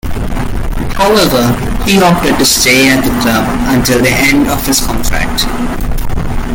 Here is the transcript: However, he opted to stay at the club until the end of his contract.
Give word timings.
However, 0.95 1.83
he 1.87 2.01
opted 2.01 2.39
to 2.39 2.45
stay 2.45 2.89
at 2.89 3.01
the 3.03 3.11
club 3.21 3.45
until 3.71 4.01
the 4.01 4.09
end 4.09 4.47
of 4.47 4.65
his 4.65 4.83
contract. 4.83 5.43